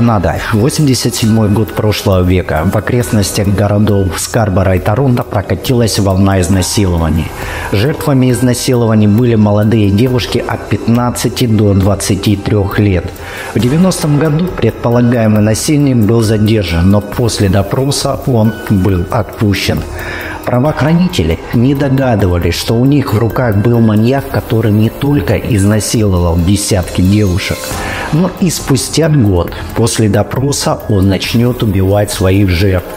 Канада. 0.00 0.36
87 0.54 1.52
год 1.52 1.74
прошлого 1.74 2.22
века. 2.22 2.62
В 2.64 2.74
окрестностях 2.74 3.48
городов 3.48 4.18
Скарбора 4.18 4.76
и 4.76 4.78
Торонто 4.78 5.24
прокатилась 5.24 5.98
волна 5.98 6.40
изнасилований. 6.40 7.26
Жертвами 7.72 8.30
изнасилований 8.30 9.08
были 9.08 9.34
молодые 9.34 9.90
девушки 9.90 10.42
от 10.48 10.70
15 10.70 11.54
до 11.54 11.74
23 11.74 12.56
лет. 12.78 13.04
В 13.52 13.58
90-м 13.58 14.18
году 14.18 14.46
предполагаемый 14.46 15.42
насильник 15.42 15.96
был 15.96 16.22
задержан, 16.22 16.90
но 16.90 17.02
после 17.02 17.50
допроса 17.50 18.18
он 18.26 18.54
был 18.70 19.04
отпущен. 19.10 19.80
Правоохранители 20.44 21.38
не 21.54 21.74
догадывались, 21.74 22.54
что 22.54 22.74
у 22.74 22.84
них 22.84 23.14
в 23.14 23.18
руках 23.18 23.56
был 23.56 23.80
маньяк, 23.80 24.28
который 24.30 24.72
не 24.72 24.90
только 24.90 25.36
изнасиловал 25.36 26.36
десятки 26.38 27.02
девушек, 27.02 27.58
но 28.12 28.30
и 28.40 28.50
спустя 28.50 29.08
год 29.08 29.52
после 29.76 30.08
допроса 30.08 30.80
он 30.88 31.08
начнет 31.08 31.62
убивать 31.62 32.10
своих 32.10 32.48
жертв, 32.48 32.88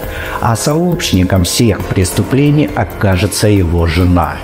а 0.41 0.55
сообщником 0.55 1.43
всех 1.43 1.85
преступлений 1.85 2.69
окажется 2.75 3.47
его 3.47 3.85
жена. 3.85 4.37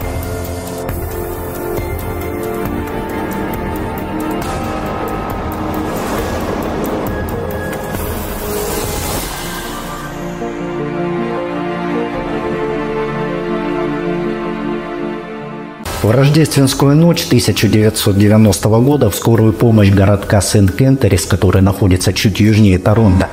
В 16.10 16.12
рождественскую 16.12 16.96
ночь 16.96 17.28
1990 17.28 18.68
года 18.68 19.12
в 19.12 19.16
скорую 19.16 19.54
помощь 19.54 19.92
городка 19.92 20.42
Сент-Кентерис, 20.42 21.28
который 21.28 21.62
находится 21.62 22.14
чуть 22.14 22.40
южнее 22.40 22.80
Торонто, 22.80 23.28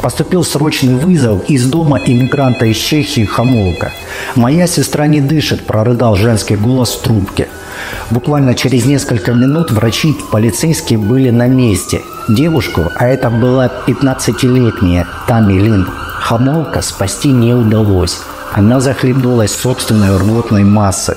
поступил 0.00 0.42
срочный 0.42 0.94
вызов 0.94 1.44
из 1.50 1.66
дома 1.66 2.00
иммигранта 2.02 2.64
из 2.64 2.78
Чехии 2.78 3.26
Хамолка. 3.26 3.92
«Моя 4.34 4.66
сестра 4.66 5.06
не 5.08 5.20
дышит»,– 5.20 5.66
прорыдал 5.66 6.16
женский 6.16 6.56
голос 6.56 6.94
в 6.94 7.02
трубке. 7.02 7.48
Буквально 8.10 8.54
через 8.54 8.86
несколько 8.86 9.34
минут 9.34 9.70
врачи 9.70 10.12
и 10.12 10.16
полицейские 10.30 10.98
были 10.98 11.28
на 11.28 11.48
месте. 11.48 12.00
Девушку, 12.30 12.84
а 12.96 13.08
это 13.08 13.28
была 13.28 13.70
15-летняя 13.86 15.06
Тами 15.28 15.60
Лин, 15.60 15.86
Хамолка 16.22 16.80
спасти 16.80 17.28
не 17.28 17.52
удалось. 17.52 18.22
Она 18.54 18.80
захлебнулась 18.80 19.52
собственной 19.52 20.16
рвотной 20.18 20.64
массой. 20.64 21.16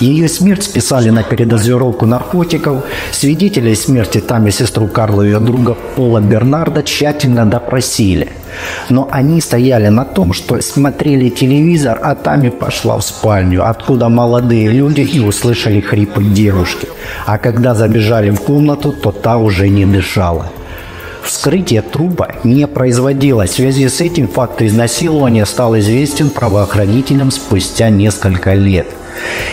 Ее 0.00 0.28
смерть 0.28 0.64
списали 0.64 1.10
на 1.10 1.22
передозировку 1.22 2.04
наркотиков. 2.04 2.84
Свидетелей 3.12 3.76
смерти 3.76 4.20
там 4.20 4.46
и 4.48 4.50
сестру 4.50 4.88
Карла 4.88 5.22
и 5.22 5.26
ее 5.26 5.38
друга 5.38 5.76
Пола 5.96 6.20
Бернарда 6.20 6.82
тщательно 6.82 7.46
допросили. 7.46 8.28
Но 8.88 9.08
они 9.10 9.40
стояли 9.40 9.88
на 9.88 10.04
том, 10.04 10.32
что 10.32 10.60
смотрели 10.60 11.28
телевизор, 11.28 11.98
а 12.02 12.14
Тами 12.14 12.48
пошла 12.48 12.98
в 12.98 13.02
спальню, 13.02 13.68
откуда 13.68 14.08
молодые 14.08 14.68
люди 14.68 15.00
и 15.02 15.20
услышали 15.20 15.80
хрипы 15.80 16.24
девушки. 16.24 16.88
А 17.26 17.38
когда 17.38 17.74
забежали 17.74 18.30
в 18.30 18.40
комнату, 18.40 18.92
то 18.92 19.12
та 19.12 19.38
уже 19.38 19.68
не 19.68 19.86
дышала. 19.86 20.50
Вскрытие 21.34 21.82
трупа 21.82 22.36
не 22.44 22.68
производилось. 22.68 23.50
В 23.50 23.54
связи 23.54 23.88
с 23.88 24.00
этим 24.00 24.28
факт 24.28 24.62
изнасилования 24.62 25.44
стал 25.44 25.76
известен 25.80 26.30
правоохранителям 26.30 27.32
спустя 27.32 27.90
несколько 27.90 28.54
лет. 28.54 28.86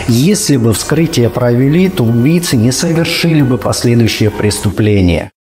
Если 0.06 0.58
бы 0.58 0.74
вскрытие 0.74 1.28
провели, 1.28 1.88
то 1.88 2.04
убийцы 2.04 2.56
не 2.56 2.70
совершили 2.70 3.42
бы 3.42 3.58
последующие 3.58 4.30
преступления. 4.30 5.32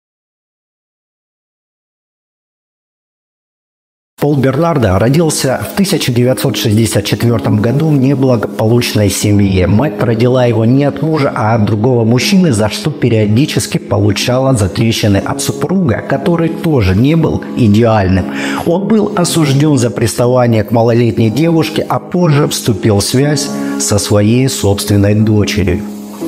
Пол 4.21 4.35
Бернарда 4.35 4.99
родился 4.99 5.59
в 5.67 5.73
1964 5.73 7.55
году 7.55 7.87
в 7.87 7.97
неблагополучной 7.97 9.09
семье. 9.09 9.65
Мать 9.65 9.99
родила 9.99 10.45
его 10.45 10.63
не 10.63 10.83
от 10.83 11.01
мужа, 11.01 11.33
а 11.35 11.55
от 11.55 11.65
другого 11.65 12.05
мужчины, 12.05 12.51
за 12.51 12.69
что 12.69 12.91
периодически 12.91 13.79
получала 13.79 14.53
затрещины 14.53 15.17
от 15.17 15.41
супруга, 15.41 16.03
который 16.07 16.49
тоже 16.49 16.95
не 16.95 17.15
был 17.15 17.43
идеальным. 17.57 18.25
Он 18.67 18.87
был 18.87 19.11
осужден 19.15 19.79
за 19.79 19.89
приставание 19.89 20.63
к 20.63 20.71
малолетней 20.71 21.31
девушке, 21.31 21.83
а 21.89 21.97
позже 21.97 22.47
вступил 22.47 22.99
в 22.99 23.03
связь 23.03 23.49
со 23.79 23.97
своей 23.97 24.47
собственной 24.49 25.15
дочерью. 25.15 25.81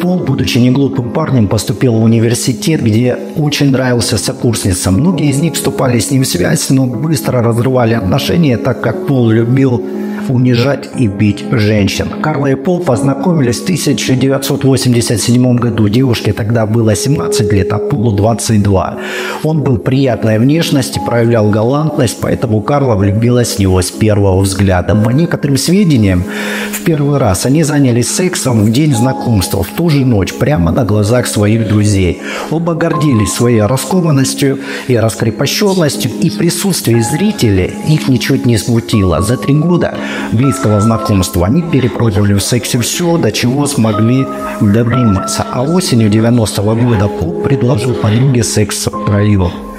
Пол, 0.03 0.19
будучи 0.19 0.57
неглупым 0.57 1.11
парнем, 1.11 1.47
поступил 1.47 1.93
в 1.93 2.03
университет, 2.03 2.83
где 2.83 3.17
очень 3.37 3.71
нравился 3.71 4.17
сокурсницам. 4.17 4.95
Многие 4.95 5.29
из 5.29 5.39
них 5.39 5.53
вступали 5.53 5.99
с 5.99 6.11
ним 6.11 6.23
в 6.23 6.27
связь, 6.27 6.69
но 6.71 6.85
быстро 6.85 7.41
разрывали 7.41 7.93
отношения, 7.93 8.57
так 8.57 8.81
как 8.81 9.07
Пол 9.07 9.29
любил 9.29 9.81
унижать 10.29 10.89
и 10.97 11.07
бить 11.07 11.45
женщин. 11.51 12.07
Карла 12.21 12.47
и 12.47 12.55
Пол 12.55 12.79
познакомились 12.79 13.59
в 13.59 13.63
1987 13.63 15.55
году. 15.57 15.87
Девушке 15.89 16.33
тогда 16.33 16.65
было 16.65 16.95
17 16.95 17.51
лет, 17.51 17.73
а 17.73 17.77
Полу 17.77 18.11
22. 18.11 18.97
Он 19.43 19.61
был 19.61 19.77
приятной 19.77 20.39
внешности, 20.39 20.99
проявлял 21.05 21.49
галантность, 21.49 22.17
поэтому 22.21 22.61
Карла 22.61 22.95
влюбилась 22.95 23.55
в 23.55 23.59
него 23.59 23.81
с 23.81 23.91
первого 23.91 24.41
взгляда. 24.41 24.95
По 24.95 25.09
некоторым 25.09 25.57
сведениям, 25.57 26.23
в 26.71 26.83
первый 26.83 27.19
раз 27.19 27.45
они 27.45 27.63
занялись 27.63 28.09
сексом 28.09 28.63
в 28.63 28.71
день 28.71 28.95
знакомства, 28.95 29.63
в 29.63 29.69
ту 29.69 29.89
же 29.89 30.05
ночь, 30.05 30.33
прямо 30.33 30.71
на 30.71 30.83
глазах 30.83 31.27
своих 31.27 31.67
друзей. 31.67 32.21
Оба 32.51 32.73
гордились 32.73 33.33
своей 33.33 33.61
раскованностью 33.61 34.59
и 34.87 34.97
раскрепощенностью, 34.97 36.11
и 36.21 36.29
присутствие 36.29 37.01
зрителей 37.03 37.73
их 37.87 38.07
ничуть 38.07 38.45
не 38.45 38.57
смутило. 38.57 39.21
За 39.21 39.37
три 39.37 39.53
года 39.53 39.95
близкого 40.31 40.81
знакомства. 40.81 41.47
Они 41.47 41.61
перепробовали 41.61 42.33
в 42.33 42.41
сексе 42.41 42.79
все, 42.79 43.17
до 43.17 43.31
чего 43.31 43.67
смогли 43.67 44.25
добиться. 44.61 45.45
А 45.51 45.63
осенью 45.63 46.09
90-го 46.09 46.75
года 46.75 47.07
Пол 47.07 47.43
предложил 47.43 47.93
подруге 47.93 48.43
секс 48.43 48.87
втроем. 48.87 49.72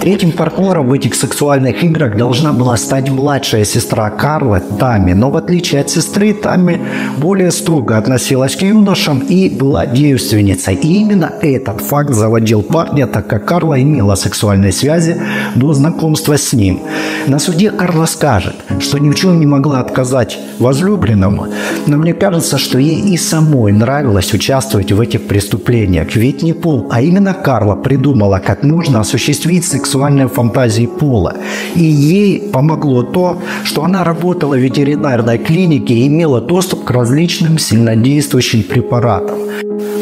Третьим 0.00 0.32
партнером 0.32 0.88
в 0.88 0.92
этих 0.92 1.14
сексуальных 1.14 1.84
играх 1.84 2.16
должна 2.16 2.52
была 2.52 2.76
стать 2.76 3.10
младшая 3.10 3.64
сестра 3.64 4.08
Карла, 4.10 4.60
Тами. 4.60 5.12
Но 5.12 5.30
в 5.30 5.36
отличие 5.36 5.80
от 5.80 5.90
сестры, 5.90 6.32
Тами 6.32 6.80
более 7.18 7.50
строго 7.50 7.98
относилась 7.98 8.56
к 8.56 8.62
юношам 8.62 9.18
и 9.18 9.50
была 9.50 9.86
девственницей. 9.86 10.74
И 10.74 11.00
именно 11.00 11.32
этот 11.42 11.80
факт 11.80 12.14
заводил 12.14 12.62
парня, 12.62 13.06
так 13.06 13.26
как 13.26 13.44
Карла 13.44 13.80
имела 13.80 14.14
сексуальные 14.14 14.72
связи 14.72 15.20
до 15.54 15.74
знакомства 15.74 16.38
с 16.38 16.52
ним. 16.52 16.80
На 17.26 17.38
суде 17.38 17.70
Карла 17.70 18.06
скажет, 18.06 18.56
что 18.80 18.98
ни 18.98 19.10
в 19.10 19.14
чем 19.14 19.38
не 19.38 19.46
могла 19.46 19.80
отказать 19.80 20.38
возлюбленному, 20.58 21.48
но 21.86 21.96
мне 21.96 22.14
кажется, 22.14 22.58
что 22.58 22.78
ей 22.78 23.00
и 23.00 23.16
самой 23.16 23.72
нравилось 23.72 24.32
участвовать 24.32 24.92
в 24.92 25.00
этих 25.00 25.26
преступлениях. 25.26 26.16
Ведь 26.16 26.42
не 26.42 26.52
Пол, 26.52 26.88
а 26.90 27.00
именно 27.00 27.34
Карла 27.34 27.74
придумала, 27.74 28.40
как 28.44 28.62
нужно 28.62 29.00
осуществить 29.00 29.64
сексуальные 29.70 30.28
фантазии 30.28 30.86
Пола. 30.86 31.36
И 31.74 31.82
ей 31.82 32.40
помогло 32.40 33.02
то, 33.02 33.38
что 33.64 33.84
она 33.84 34.04
работала 34.04 34.54
в 34.54 34.58
ветеринарной 34.58 35.38
клинике 35.38 35.94
и 35.94 36.06
имела 36.06 36.40
доступ 36.40 36.84
к 36.84 36.90
различным 36.90 37.58
сильнодействующим 37.58 38.62
препаратам. 38.62 39.38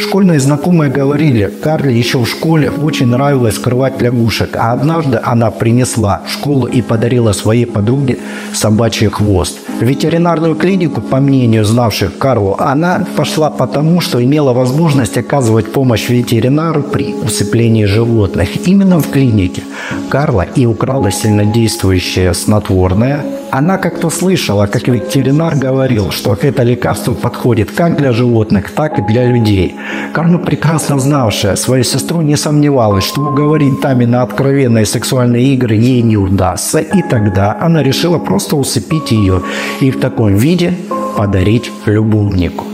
Школьные 0.00 0.38
знакомые 0.38 0.90
говорили, 0.90 1.52
Карле 1.62 1.96
еще 1.98 2.18
в 2.18 2.26
школе 2.28 2.70
очень 2.70 3.06
нравилось 3.06 3.56
скрывать 3.56 4.00
лягушек, 4.00 4.56
а 4.56 4.72
однажды 4.72 5.20
она 5.22 5.50
принесла 5.50 6.22
в 6.26 6.30
школу 6.30 6.66
и 6.66 6.82
подарила 6.82 7.32
своей 7.32 7.66
подруге 7.66 8.18
собачий 8.52 9.08
хвост. 9.08 9.58
В 9.80 9.82
ветеринарную 9.82 10.54
клинику, 10.56 11.00
по 11.00 11.18
мнению 11.18 11.64
знавших 11.64 12.18
Карлу, 12.18 12.56
она 12.58 13.06
пошла 13.16 13.50
потому, 13.50 14.00
что 14.00 14.22
имела 14.22 14.52
возможность 14.52 15.16
оказывать 15.16 15.72
помощь 15.72 16.08
ветеринару 16.08 16.82
при 16.82 17.14
усыплении 17.14 17.84
животных. 17.84 18.66
Именно 18.66 18.98
в 18.98 19.10
клинике 19.10 19.62
Карла 20.08 20.46
и 20.56 20.66
украла 20.66 21.10
сильнодействующее 21.10 22.34
снотворное. 22.34 23.24
Она 23.50 23.78
как-то 23.78 24.10
слышала, 24.10 24.66
как 24.66 24.88
ветеринар 24.88 25.54
говорил, 25.54 26.10
что 26.10 26.36
это 26.40 26.64
лекарство 26.64 27.14
подходит 27.14 27.70
как 27.70 27.96
для 27.96 28.12
животных, 28.12 28.70
так 28.72 28.98
и 28.98 29.02
для 29.02 29.26
людей. 29.26 29.74
Карла, 30.12 30.38
прекрасно 30.38 30.98
знавшая 30.98 31.56
свою 31.56 31.84
сестру, 31.84 32.22
не 32.22 32.36
сомневалась, 32.36 33.04
что 33.04 33.20
уговорить 33.22 33.80
Тами 33.80 34.04
на 34.04 34.22
откровенные 34.22 34.86
сексуальные 34.86 35.54
игры 35.54 35.74
ей 35.74 36.02
не 36.02 36.16
удастся, 36.16 36.78
и 36.78 37.02
тогда 37.02 37.56
она 37.60 37.82
решила 37.82 38.18
просто 38.18 38.56
усыпить 38.56 39.12
ее 39.12 39.42
и 39.80 39.90
в 39.90 40.00
таком 40.00 40.34
виде 40.34 40.74
подарить 41.16 41.70
любовнику. 41.86 42.64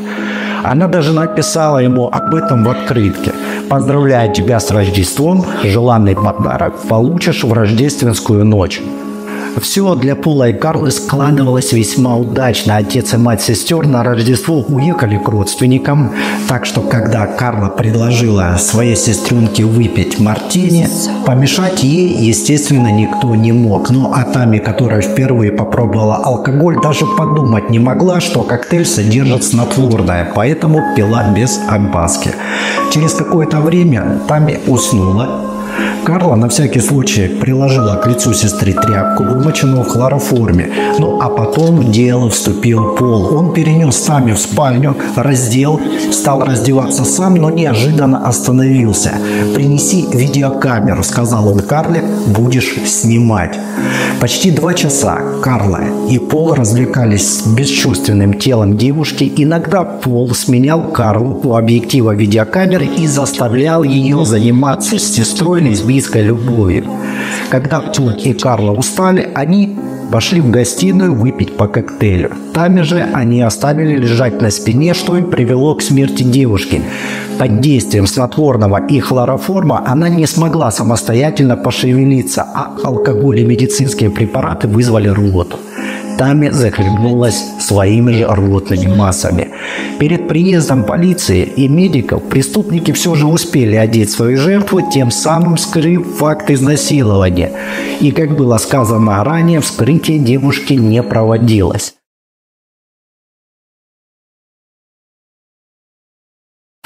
Она 0.64 0.88
даже 0.88 1.12
написала 1.12 1.78
ему 1.78 2.08
об 2.10 2.34
этом 2.34 2.64
в 2.64 2.70
открытке. 2.70 3.32
«Поздравляю 3.68 4.32
тебя 4.32 4.60
с 4.60 4.70
Рождеством, 4.70 5.44
желанный 5.62 6.14
подарок 6.14 6.74
получишь 6.88 7.44
в 7.44 7.52
рождественскую 7.52 8.44
ночь». 8.44 8.80
Все 9.60 9.94
для 9.94 10.16
Пола 10.16 10.48
и 10.48 10.52
Карлы 10.52 10.90
складывалось 10.90 11.72
весьма 11.72 12.16
удачно. 12.16 12.76
Отец 12.76 13.14
и 13.14 13.16
мать 13.16 13.42
сестер 13.42 13.86
на 13.86 14.02
Рождество 14.02 14.64
уехали 14.68 15.18
к 15.18 15.28
родственникам, 15.28 16.12
так 16.48 16.66
что 16.66 16.80
когда 16.80 17.26
Карла 17.26 17.68
предложила 17.68 18.56
своей 18.58 18.96
сестренке 18.96 19.64
выпить 19.64 20.18
мартини, 20.18 20.88
помешать 21.24 21.82
ей, 21.82 22.08
естественно, 22.08 22.88
никто 22.88 23.34
не 23.34 23.52
мог. 23.52 23.90
Ну 23.90 24.12
а 24.12 24.24
Тами, 24.24 24.58
которая 24.58 25.02
впервые 25.02 25.52
попробовала 25.52 26.16
алкоголь, 26.16 26.80
даже 26.82 27.06
подумать 27.06 27.70
не 27.70 27.78
могла, 27.78 28.20
что 28.20 28.42
коктейль 28.42 28.86
содержит 28.86 29.44
снотворное, 29.44 30.32
поэтому 30.34 30.94
пила 30.96 31.30
без 31.34 31.60
опаски. 31.68 32.32
Через 32.92 33.14
какое-то 33.14 33.60
время 33.60 34.20
Тами 34.26 34.58
уснула, 34.66 35.53
Карла 36.04 36.36
на 36.36 36.48
всякий 36.48 36.80
случай 36.80 37.28
приложила 37.28 37.94
к 37.94 38.06
лицу 38.06 38.34
сестры 38.34 38.72
тряпку, 38.74 39.24
вымоченную 39.24 39.84
в 39.84 39.88
хлороформе. 39.88 40.70
Ну 40.98 41.18
а 41.20 41.30
потом 41.30 41.90
дело 41.90 42.28
вступил 42.28 42.94
Пол. 42.94 43.34
Он 43.34 43.54
перенес 43.54 43.98
Тами 44.00 44.32
в 44.32 44.38
спальню, 44.38 44.94
раздел, 45.16 45.80
стал 46.12 46.44
раздеваться 46.44 47.04
сам, 47.04 47.36
но 47.36 47.48
неожиданно 47.50 48.28
остановился. 48.28 49.12
«Принеси 49.54 50.04
видеокамеру»,— 50.12 51.02
сказал 51.04 51.48
он 51.48 51.60
Карле,— 51.60 52.04
«будешь 52.26 52.76
снимать». 52.86 53.58
Почти 54.20 54.50
два 54.50 54.74
часа 54.74 55.18
Карла 55.42 55.80
и 56.08 56.18
Пол 56.18 56.54
развлекались 56.54 57.40
с 57.40 57.46
бесчувственным 57.46 58.34
телом 58.34 58.76
девушки. 58.76 59.30
Иногда 59.36 59.84
Пол 59.84 60.34
сменял 60.34 60.82
Карлу 60.92 61.40
у 61.42 61.56
объектива 61.56 62.14
видеокамеры 62.14 62.86
и 62.86 63.06
заставлял 63.06 63.82
ее 63.82 64.24
заниматься 64.24 64.98
с 64.98 65.14
сестрой 65.14 65.60
лесбийской 65.94 66.22
любовью. 66.22 66.84
Когда 67.50 67.80
Пол 67.80 68.10
и 68.10 68.32
Карла 68.32 68.72
устали, 68.72 69.28
они 69.34 69.76
пошли 70.10 70.40
в 70.40 70.50
гостиную 70.50 71.14
выпить 71.14 71.56
по 71.56 71.66
коктейлю. 71.66 72.30
Там 72.52 72.84
же 72.84 73.06
они 73.14 73.42
оставили 73.42 73.96
лежать 73.96 74.42
на 74.42 74.50
спине, 74.50 74.94
что 74.94 75.16
и 75.16 75.22
привело 75.22 75.74
к 75.74 75.82
смерти 75.82 76.22
девушки. 76.22 76.82
Под 77.38 77.60
действием 77.60 78.06
снотворного 78.06 78.86
и 78.86 79.00
хлороформа 79.00 79.82
она 79.86 80.08
не 80.08 80.26
смогла 80.26 80.70
самостоятельно 80.70 81.56
пошевелиться, 81.56 82.42
а 82.42 82.76
алкоголь 82.84 83.40
и 83.40 83.44
медицинские 83.44 84.10
препараты 84.10 84.68
вызвали 84.68 85.08
рвоту. 85.08 85.58
Тами 86.16 86.50
захлебнулась 86.50 87.42
своими 87.60 88.12
же 88.12 88.26
рвотными 88.26 88.94
массами. 88.94 89.50
Перед 89.98 90.28
приездом 90.28 90.84
полиции 90.84 91.42
и 91.42 91.68
медиков 91.68 92.22
преступники 92.22 92.92
все 92.92 93.14
же 93.14 93.26
успели 93.26 93.74
одеть 93.74 94.10
свою 94.10 94.38
жертву, 94.38 94.80
тем 94.90 95.10
самым 95.10 95.56
скрыв 95.56 96.06
факт 96.18 96.50
изнасилования. 96.50 97.52
И, 98.00 98.10
как 98.10 98.36
было 98.36 98.58
сказано 98.58 99.24
ранее, 99.24 99.60
вскрытие 99.60 100.18
девушки 100.18 100.74
не 100.74 101.02
проводилось. 101.02 101.94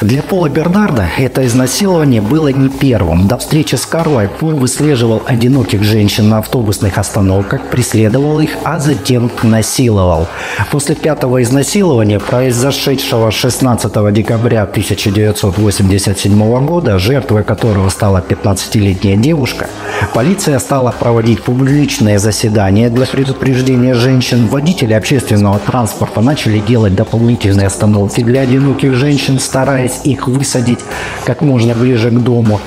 Для 0.00 0.23
Пола 0.23 0.49
Бернарда 0.49 1.09
это 1.19 1.45
изнасилование 1.45 2.21
было 2.21 2.53
не 2.53 2.69
первым. 2.69 3.27
До 3.27 3.37
встречи 3.37 3.75
с 3.75 3.85
Карлой 3.85 4.29
Пол 4.29 4.53
выслеживал 4.53 5.25
одиноких 5.27 5.83
женщин 5.83 6.29
на 6.29 6.39
автобусных 6.39 6.99
остановках, 6.99 7.62
преследовал 7.62 8.39
их, 8.39 8.50
а 8.62 8.79
затем 8.79 9.29
насиловал. 9.43 10.29
После 10.71 10.95
пятого 10.95 11.43
изнасилования, 11.43 12.21
произошедшего 12.21 13.33
16 13.33 14.15
декабря 14.15 14.62
1987 14.62 16.65
года, 16.65 17.01
жертвой 17.01 17.43
которого 17.43 17.89
стала 17.89 18.21
15-летняя 18.21 19.17
девушка, 19.17 19.67
полиция 20.15 20.61
стала 20.61 20.94
проводить 20.97 21.43
публичные 21.43 22.21
заседания 22.21 22.89
для 22.89 23.06
предупреждения 23.06 23.94
женщин. 23.94 24.47
Водители 24.47 24.93
общественного 24.93 25.59
транспорта 25.59 26.21
начали 26.21 26.61
делать 26.61 26.94
дополнительные 26.94 27.67
остановки 27.67 28.23
для 28.23 28.43
одиноких 28.43 28.94
женщин, 28.94 29.41
стараясь 29.41 29.88
стараясь 29.88 30.00
их 30.05 30.29
высадить 30.29 30.81
как 31.25 31.43
можно 31.43 31.75
ближе 31.75 32.11
к 32.11 32.19
дому 32.23 32.61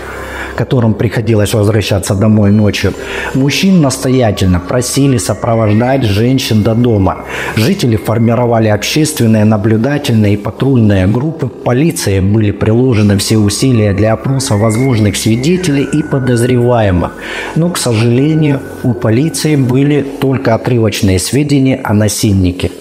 которым 0.55 0.93
приходилось 0.93 1.53
возвращаться 1.53 2.13
домой 2.13 2.51
ночью, 2.51 2.93
мужчин 3.33 3.81
настоятельно 3.81 4.59
просили 4.59 5.17
сопровождать 5.17 6.03
женщин 6.03 6.61
до 6.61 6.75
дома. 6.75 7.25
Жители 7.55 7.95
формировали 7.95 8.67
общественные, 8.67 9.45
наблюдательные 9.45 10.33
и 10.33 10.37
патрульные 10.37 11.07
группы. 11.07 11.47
Полиции 11.47 12.19
были 12.19 12.51
приложены 12.51 13.17
все 13.17 13.37
усилия 13.37 13.93
для 13.93 14.13
опроса 14.13 14.55
возможных 14.55 15.15
свидетелей 15.15 15.83
и 15.83 16.03
подозреваемых. 16.03 17.11
Но, 17.55 17.69
к 17.69 17.77
сожалению, 17.77 18.59
у 18.83 18.93
полиции 18.93 19.55
были 19.55 20.05
только 20.19 20.53
отрывочные 20.53 21.17
сведения 21.19 21.79
о 21.83 21.93
насильнике. 21.93 22.71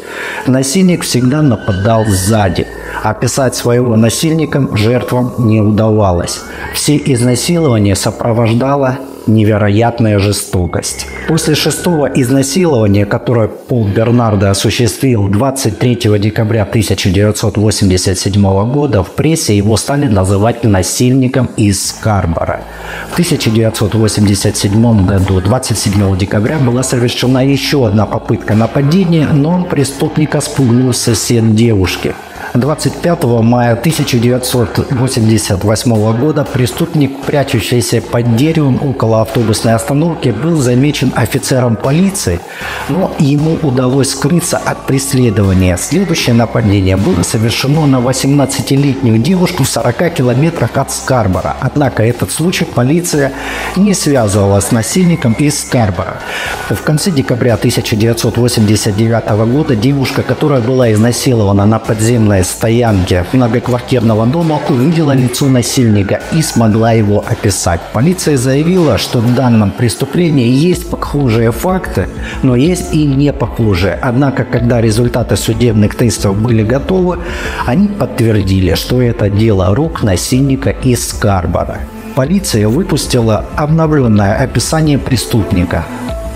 Насильник 0.47 1.03
всегда 1.03 1.41
нападал 1.41 2.05
сзади– 2.07 2.67
Описать 3.03 3.55
своего 3.55 3.97
насильника 3.97 4.69
жертвам 4.77 5.33
не 5.39 5.61
удавалось. 5.61 6.41
Все 6.75 6.97
изнасилования 6.97 7.97
сопровождала 7.97 8.99
невероятная 9.27 10.19
жестокость. 10.19 11.07
После 11.29 11.55
шестого 11.55 12.07
изнасилования, 12.07 13.07
которое 13.07 13.49
Пол 13.49 13.87
Бернардо 13.87 14.51
осуществил 14.51 15.29
23 15.29 16.19
декабря 16.19 16.63
1987 16.63 18.73
года, 18.73 19.03
в 19.03 19.11
прессе 19.13 19.57
его 19.57 19.77
стали 19.77 20.07
называть 20.07 20.65
насильником 20.65 21.49
из 21.57 21.89
Скарбора. 21.89 22.61
В 23.11 23.13
1987 23.13 25.07
году, 25.07 25.41
27 25.41 26.19
декабря, 26.19 26.59
была 26.59 26.83
совершена 26.83 27.45
еще 27.45 27.87
одна 27.87 28.07
попытка 28.07 28.55
нападения, 28.55 29.29
но 29.33 29.65
преступника 29.65 30.41
спугнул 30.41 30.93
сосед 30.93 31.55
девушки. 31.55 32.15
25 32.55 33.25
мая 33.43 33.75
1988 33.75 36.19
года 36.19 36.45
преступник, 36.45 37.21
прячущийся 37.23 38.03
под 38.03 38.35
деревом 38.35 38.81
около 38.83 39.23
автобусной 39.23 39.75
остановки, 39.75 40.31
был 40.31 40.57
замечен 40.57 41.13
офицером 41.15 41.77
полиции, 41.77 42.41
но 42.89 43.15
ему 43.21 43.57
удалось 43.63 44.11
скрыться 44.11 44.59
от 44.59 44.87
преследования. 44.87 45.77
Следующее 45.77 46.35
нападение 46.35 46.97
было 46.97 47.23
совершено 47.23 47.87
на 47.87 47.99
18-летнюю 47.99 49.19
девушку 49.19 49.63
в 49.63 49.69
40 49.69 50.15
километрах 50.15 50.77
от 50.77 50.91
Скарбора. 50.91 51.57
Однако 51.61 52.03
этот 52.03 52.33
случай 52.33 52.65
полиция 52.65 53.31
не 53.77 53.95
связывала 53.95 54.59
с 54.59 54.73
насильником 54.73 55.35
из 55.35 55.61
Скарбора. 55.61 56.17
В 56.69 56.83
конце 56.83 57.13
декабря 57.13 57.55
1989 57.55 59.29
года 59.53 59.77
девушка, 59.77 60.23
которая 60.23 60.61
была 60.61 60.93
изнасилована 60.93 61.65
на 61.65 61.79
подземной 61.79 62.40
подземной 62.41 62.45
стоянке 62.45 63.25
многоквартирного 63.33 64.27
дома 64.27 64.61
увидела 64.69 65.13
лицо 65.13 65.47
насильника 65.47 66.21
и 66.33 66.43
смогла 66.43 66.93
его 66.93 67.25
описать. 67.27 67.81
Полиция 67.93 68.37
заявила, 68.37 68.99
что 68.99 69.19
в 69.19 69.35
данном 69.35 69.71
преступлении 69.71 70.49
есть 70.49 70.91
похожие 70.91 71.53
факты, 71.53 72.09
но 72.43 72.57
есть 72.57 72.95
и 72.95 73.05
не 73.05 73.33
похожие. 73.33 73.99
Однако, 74.03 74.45
когда 74.45 74.81
результаты 74.81 75.37
судебных 75.37 75.95
тестов 75.95 76.37
были 76.37 76.63
готовы, 76.63 77.19
они 77.67 77.89
подтвердили, 77.89 78.75
что 78.75 79.03
это 79.03 79.29
дело 79.29 79.75
рук 79.75 80.03
насильника 80.03 80.71
из 80.71 81.09
Скарбора. 81.09 81.79
Полиция 82.15 82.69
выпустила 82.69 83.45
обновленное 83.57 84.43
описание 84.45 84.99
преступника. 84.99 85.85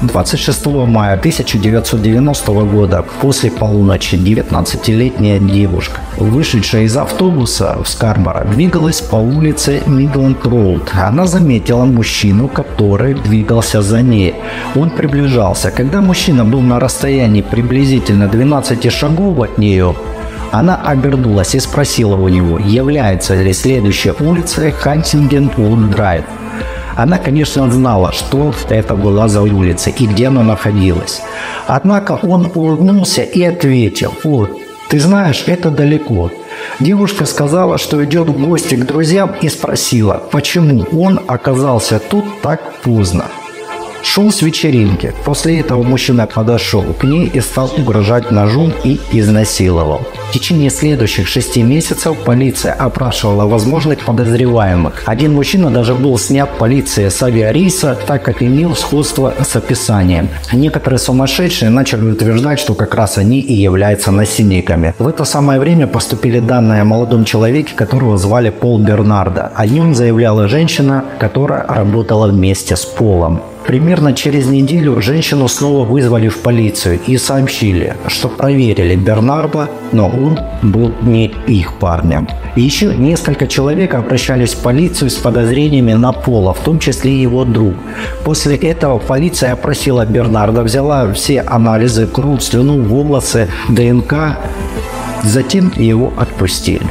26 0.07 0.67
мая 0.67 1.15
1990 1.15 2.53
года 2.65 3.05
после 3.21 3.51
полуночи 3.51 4.15
19-летняя 4.15 5.39
девушка, 5.39 6.01
вышедшая 6.17 6.83
из 6.83 6.97
автобуса 6.97 7.79
в 7.83 7.89
Скарборо, 7.89 8.45
двигалась 8.45 9.01
по 9.01 9.17
улице 9.17 9.83
Мидленд 9.87 10.45
Роуд. 10.47 10.91
Она 10.95 11.27
заметила 11.27 11.85
мужчину, 11.85 12.49
который 12.49 13.15
двигался 13.15 13.83
за 13.83 14.03
ней. 14.03 14.35
Он 14.75 14.91
приближался. 14.91 15.71
Когда 15.71 16.01
мужчина 16.01 16.45
был 16.45 16.61
на 16.61 16.81
расстоянии 16.81 17.43
приблизительно 17.43 18.29
12 18.29 18.93
шагов 18.93 19.39
от 19.39 19.59
нее, 19.59 19.95
она 20.53 20.77
обернулась 20.77 21.55
и 21.55 21.61
спросила 21.61 22.15
у 22.17 22.29
него, 22.29 22.59
является 22.59 23.35
ли 23.35 23.53
следующая 23.53 24.15
улица 24.21 24.71
Хантингвуд 24.71 25.91
Драйв. 25.91 26.25
Она, 26.97 27.19
конечно, 27.19 27.71
знала, 27.71 28.13
что 28.13 28.55
это 28.69 28.95
была 28.95 29.29
за 29.29 29.43
улица 29.43 29.91
и 29.91 30.07
где 30.07 30.29
она 30.29 30.43
находилась. 30.43 31.23
Однако 31.67 32.13
он 32.23 32.51
улыбнулся 32.55 33.23
и 33.23 33.43
ответил, 33.43 34.15
вот, 34.23 34.51
ты 34.89 35.01
знаешь, 35.01 35.45
это 35.47 35.71
далеко. 35.71 36.31
Девушка 36.79 37.27
сказала, 37.27 37.79
что 37.79 38.05
идет 38.05 38.29
в 38.29 38.47
гости 38.47 38.77
к 38.77 38.87
друзьям 38.87 39.35
и 39.41 39.49
спросила, 39.49 40.23
почему 40.31 40.87
он 40.93 41.21
оказался 41.27 41.99
тут 41.99 42.41
так 42.43 42.75
поздно. 42.83 43.25
Шел 44.05 44.31
с 44.31 44.43
вечеринки. 44.43 45.15
После 45.25 45.61
этого 45.61 45.83
мужчина 45.83 46.27
подошел 46.27 46.83
к 46.83 47.05
ней 47.05 47.27
и 47.27 47.41
стал 47.41 47.73
угрожать 47.77 48.31
ножом 48.31 48.73
и 48.85 49.01
изнасиловал. 49.13 50.03
В 50.29 50.33
течение 50.33 50.69
следующих 50.69 51.27
шести 51.27 51.63
месяцев 51.63 52.17
полиция 52.25 52.75
опрашивала 52.75 53.47
возможных 53.47 54.01
подозреваемых. 54.01 55.03
Один 55.07 55.33
мужчина 55.33 55.71
даже 55.71 55.95
был 55.95 56.19
снят 56.19 56.51
полицией 56.59 57.11
с 57.11 57.23
авиарейса, 57.23 57.99
так 58.07 58.23
как 58.23 58.43
имел 58.43 58.77
сходство 58.77 59.33
с 59.43 59.57
описанием. 59.57 60.29
Некоторые 60.53 60.99
сумасшедшие 60.99 61.71
начали 61.71 62.11
утверждать, 62.11 62.61
что 62.61 62.75
как 62.75 62.95
раз 62.95 63.17
они 63.17 63.41
и 63.41 63.55
являются 63.55 64.13
насильниками. 64.13 64.95
В 64.99 65.09
это 65.09 65.25
самое 65.25 65.59
время 65.59 65.87
поступили 65.87 66.41
данные 66.41 66.83
о 66.83 66.85
молодом 66.85 67.25
человеке, 67.25 67.75
которого 67.75 68.19
звали 68.19 68.51
Пол 68.51 68.79
Бернарда. 68.79 69.51
О 69.57 69.67
нем 69.67 69.95
заявляла 69.95 70.47
женщина, 70.47 71.05
которая 71.19 71.67
работала 71.67 72.29
вместе 72.29 72.77
с 72.77 72.85
Полом. 72.85 73.41
Примерно 73.67 74.13
через 74.13 74.47
неделю 74.47 75.01
женщину 75.01 75.49
снова 75.49 75.87
вызвали 75.87 76.29
в 76.29 76.39
полицию 76.39 77.01
и 77.07 77.17
сообщили, 77.17 77.97
что 78.09 78.29
проверили 78.29 78.95
Бернарда, 78.95 79.71
но 79.93 80.09
он 80.09 80.39
был 80.63 80.93
не 81.03 81.33
их 81.47 81.73
парнем. 81.79 82.29
Еще 82.57 82.95
несколько 82.95 83.47
человек 83.47 83.95
обращались 83.95 84.53
в 84.53 84.59
полицию 84.59 85.11
с 85.11 85.15
подозрениями 85.15 85.95
на 85.95 86.13
Пола, 86.13 86.53
в 86.53 86.61
том 86.61 86.79
числе 86.79 87.21
его 87.21 87.45
друг. 87.45 87.75
После 88.25 88.57
этого 88.57 88.99
полиция 88.99 89.53
опросила 89.53 90.05
Бернарда, 90.05 90.63
взяла 90.63 91.11
все 91.13 91.41
анализы, 91.41 92.07
кровь, 92.07 92.43
слюну, 92.43 92.83
волосы, 92.83 93.49
ДНК, 93.71 94.39
затем 95.25 95.73
его 95.77 96.13
отпустили. 96.19 96.87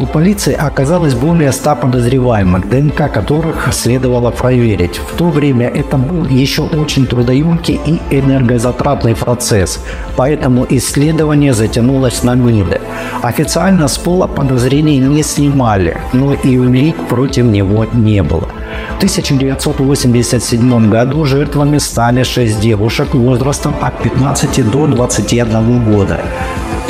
У 0.00 0.06
полиции 0.06 0.54
оказалось 0.54 1.12
более 1.12 1.52
100 1.52 1.76
подозреваемых, 1.76 2.70
ДНК 2.70 3.12
которых 3.12 3.68
следовало 3.74 4.30
проверить. 4.30 4.96
В 4.96 5.14
то 5.14 5.28
время 5.28 5.68
это 5.68 5.98
был 5.98 6.24
еще 6.24 6.62
очень 6.62 7.06
трудоемкий 7.06 7.78
и 7.84 8.00
энергозатратный 8.10 9.14
процесс, 9.14 9.78
поэтому 10.16 10.66
исследование 10.70 11.52
затянулось 11.52 12.22
на 12.22 12.34
годы. 12.34 12.80
Официально 13.22 13.88
с 13.88 13.98
пола 13.98 14.26
подозрений 14.26 14.98
не 14.98 15.22
снимали, 15.22 15.98
но 16.14 16.32
и 16.32 16.56
улик 16.56 16.96
против 17.08 17.44
него 17.44 17.84
не 17.92 18.22
было. 18.22 18.48
В 18.94 18.96
1987 18.96 20.90
году 20.90 21.26
жертвами 21.26 21.76
стали 21.78 22.22
6 22.22 22.58
девушек 22.58 23.14
возрастом 23.14 23.74
от 23.82 24.02
15 24.02 24.70
до 24.70 24.86
21 24.86 25.92
года. 25.92 26.20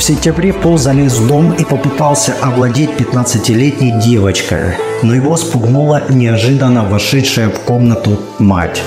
В 0.00 0.02
сентябре 0.02 0.54
Пол 0.54 0.78
залез 0.78 1.18
в 1.18 1.28
дом 1.28 1.52
и 1.52 1.62
попытался 1.62 2.34
овладеть 2.40 2.88
15-летней 3.00 3.92
девочкой, 3.98 4.76
но 5.02 5.14
его 5.14 5.34
спугнула 5.36 6.02
неожиданно 6.10 6.84
вошедшая 6.84 7.48
в 7.48 7.60
комнату 7.60 8.18
мать. 8.38 8.82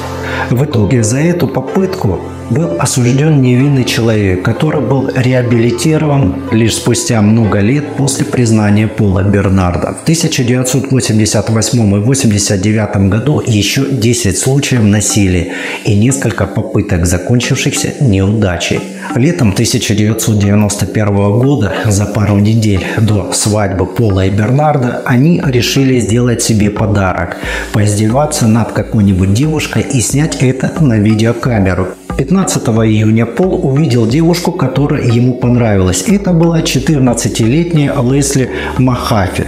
В 0.51 0.65
итоге 0.65 1.03
за 1.03 1.17
эту 1.17 1.47
попытку 1.47 2.19
был 2.49 2.77
осужден 2.79 3.41
невинный 3.41 3.83
человек, 3.83 4.43
который 4.43 4.81
был 4.81 5.09
реабилитирован 5.15 6.43
лишь 6.51 6.75
спустя 6.75 7.21
много 7.21 7.59
лет 7.59 7.95
после 7.95 8.25
признания 8.25 8.87
Пола 8.87 9.23
Бернарда. 9.23 9.93
В 9.93 10.03
1988 10.03 11.79
и 11.79 12.03
1989 12.03 13.09
году 13.09 13.41
еще 13.45 13.85
10 13.89 14.37
случаев 14.37 14.83
насилия 14.83 15.53
и 15.85 15.95
несколько 15.95 16.45
попыток, 16.45 17.05
закончившихся 17.05 17.93
неудачей. 18.01 18.79
Летом 19.15 19.49
1991 19.49 21.15
года, 21.39 21.73
за 21.85 22.05
пару 22.05 22.37
недель 22.37 22.83
до 22.97 23.31
свадьбы 23.33 23.85
Пола 23.85 24.25
и 24.25 24.29
Бернарда, 24.29 25.01
они 25.05 25.41
решили 25.45 25.99
сделать 25.99 26.41
себе 26.41 26.69
подарок– 26.69 27.37
поиздеваться 27.73 28.47
над 28.47 28.71
какой-нибудь 28.71 29.33
девушкой 29.33 29.83
и 29.83 30.01
снять 30.01 30.37
это 30.41 30.71
на 30.83 30.99
видеокамеру. 30.99 31.89
15 32.23 32.63
июня 32.85 33.25
Пол 33.25 33.59
увидел 33.67 34.07
девушку, 34.07 34.53
которая 34.53 35.03
ему 35.03 35.33
понравилась. 35.33 36.05
Это 36.07 36.31
была 36.31 36.61
14-летняя 36.61 37.93
Лесли 38.01 38.49
Махафи. 38.77 39.47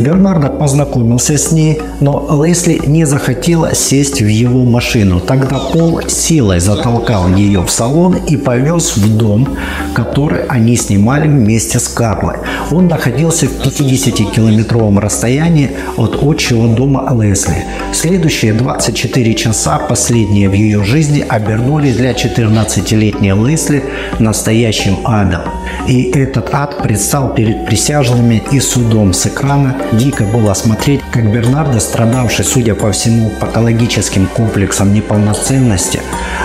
Бернардо 0.00 0.48
познакомился 0.48 1.38
с 1.38 1.52
ней, 1.52 1.80
но 2.00 2.44
Лесли 2.44 2.80
не 2.84 3.04
захотела 3.04 3.76
сесть 3.76 4.22
в 4.22 4.26
его 4.26 4.64
машину. 4.64 5.20
Тогда 5.20 5.60
Пол 5.72 6.00
силой 6.08 6.58
затолкал 6.58 7.28
ее 7.28 7.62
в 7.62 7.70
салон 7.70 8.16
и 8.16 8.36
повез 8.36 8.96
в 8.96 9.16
дом, 9.16 9.48
который 9.94 10.46
они 10.48 10.74
снимали 10.74 11.28
вместе 11.28 11.78
с 11.78 11.86
Карлой. 11.86 12.38
Он 12.72 12.88
находился 12.88 13.46
в 13.46 13.64
50-километровом 13.64 14.98
расстоянии 14.98 15.70
от 15.96 16.20
отчего 16.20 16.66
дома 16.74 17.08
Лесли. 17.22 17.64
Следующие 17.92 18.52
24 18.52 19.34
часа, 19.34 19.78
последние 19.78 20.48
в 20.48 20.54
ее 20.54 20.82
жизни, 20.82 21.24
обернулись 21.28 21.94
для 21.94 22.15
14-летней 22.16 23.32
Лесли 23.32 23.84
настоящим 24.18 24.98
адом. 25.04 25.42
И 25.86 26.10
этот 26.10 26.52
ад 26.52 26.82
предстал 26.82 27.34
перед 27.34 27.66
присяжными 27.66 28.42
и 28.50 28.60
судом 28.60 29.12
с 29.12 29.26
экрана. 29.26 29.76
Дико 29.92 30.24
было 30.24 30.54
смотреть, 30.54 31.00
как 31.12 31.30
Бернардо, 31.32 31.80
страдавший, 31.80 32.44
судя 32.44 32.74
по 32.74 32.90
всему, 32.92 33.30
патологическим 33.40 34.26
комплексом 34.26 34.92
неполноценности, 34.92 36.00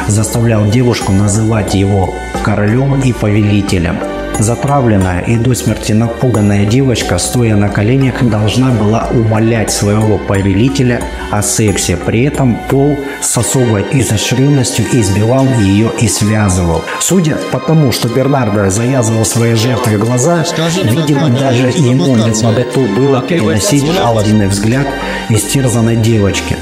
заставлял 0.08 0.66
девушку 0.70 1.12
называть 1.12 1.74
его 1.74 2.14
королем 2.44 3.02
и 3.02 3.14
повелителем. 3.14 3.98
Затравленная 4.42 5.22
и 5.22 5.38
до 5.38 5.54
смерти 5.54 5.92
напуганная 5.92 6.66
девочка, 6.66 7.20
стоя 7.20 7.56
на 7.56 7.70
коленях, 7.70 8.24
должна 8.28 8.72
была 8.72 9.08
умолять 9.12 9.72
своего 9.72 10.18
повелителя 10.18 11.00
о 11.30 11.44
сексе. 11.44 11.96
При 11.96 12.24
этом 12.24 12.56
Пол 12.68 12.98
с 13.22 13.38
особой 13.38 13.86
изощренностью 13.92 14.86
избивал 14.94 15.46
ее 15.60 15.92
и 16.00 16.08
связывал. 16.08 16.84
Судя 17.00 17.38
по 17.52 17.60
тому, 17.60 17.92
что 17.92 18.10
Бернардо 18.10 18.72
завязывал 18.72 19.26
своей 19.26 19.54
жертве 19.54 20.00
глаза, 20.00 20.44
видимо, 20.86 21.30
даже 21.30 21.68
ему 21.68 22.16
не 22.16 22.32
готов 22.32 22.90
было 22.96 23.22
приносить 23.22 23.86
жалобный 23.86 24.48
взгляд 24.48 24.88
истерзанной 25.30 25.98
девочки. 25.98 26.58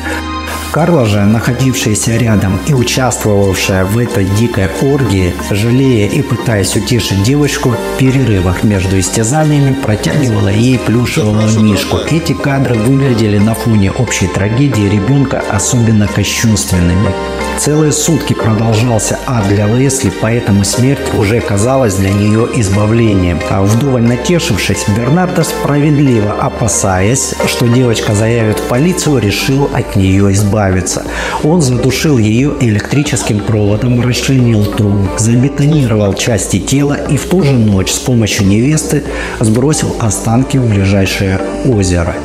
Карла 0.71 1.05
же, 1.05 1.25
находившаяся 1.25 2.15
рядом 2.17 2.59
и 2.67 2.75
участвовавшая 2.75 3.85
в 3.85 3.97
этой 3.97 4.25
дикой 4.25 4.69
оргии, 4.81 5.33
жалея 5.49 6.07
и 6.07 6.21
пытаясь 6.21 6.75
утешить 6.75 7.23
девочку, 7.23 7.71
в 7.71 7.97
перерывах 7.97 8.63
между 8.63 8.99
истязаниями 8.99 9.73
протягивала 9.73 10.49
ей 10.49 10.77
плюшевого 10.77 11.49
мишку. 11.59 11.97
Эти 12.11 12.33
кадры 12.33 12.75
выглядели 12.75 13.39
на 13.39 13.55
фоне 13.55 13.91
общей 13.91 14.27
трагедии 14.27 14.87
ребенка 14.87 15.41
особенно 15.49 16.07
кощунственными. 16.07 17.15
Целые 17.57 17.91
сутки 17.91 18.33
продолжался 18.33 19.19
ад 19.25 19.47
для 19.49 19.65
Лесли, 19.65 20.11
поэтому 20.21 20.63
смерть 20.63 21.13
уже 21.17 21.41
казалась 21.41 21.95
для 21.95 22.11
нее 22.11 22.47
избавлением. 22.55 23.39
А 23.49 23.63
вдоволь 23.63 24.03
натешившись, 24.03 24.85
Бернардо 24.95 25.43
справедливо 25.43 26.31
опасаясь, 26.39 27.33
что 27.47 27.67
девочка 27.67 28.13
заявит 28.13 28.59
в 28.59 28.67
полицию, 28.67 29.17
решил 29.17 29.69
от 29.73 29.95
нее 29.95 30.31
избавиться 30.31 30.58
избавиться. 30.59 31.03
Он 31.43 31.61
задушил 31.61 32.17
ее 32.17 32.53
электрическим 32.59 33.39
проводом, 33.39 34.01
расчленил 34.01 34.65
труп, 34.65 35.09
забетонировал 35.17 36.13
части 36.13 36.59
тела 36.59 36.97
и 37.09 37.17
в 37.17 37.27
ту 37.27 37.43
же 37.43 37.53
ночь 37.53 37.91
с 37.91 37.99
помощью 37.99 38.45
невесты 38.45 39.03
сбросил 39.39 39.95
останки 39.99 40.57
в 40.57 40.69
ближайшее 40.69 41.39
озеро. 41.65 42.15